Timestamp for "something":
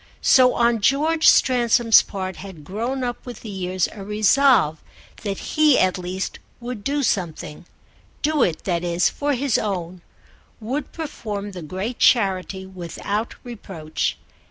7.03-7.67